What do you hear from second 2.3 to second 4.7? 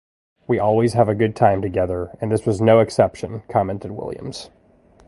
this was no exception, commented Williams.